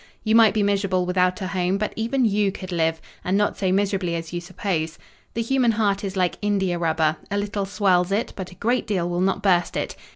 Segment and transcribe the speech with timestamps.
[0.23, 3.71] You might be miserable without a home, but even you could live; and not so
[3.71, 4.97] miserably as you suppose.
[5.35, 9.07] The human heart is like india rubber; a little swells it, but a great deal
[9.07, 9.95] will not burst it.